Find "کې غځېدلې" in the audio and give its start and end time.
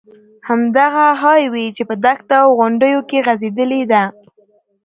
3.09-3.81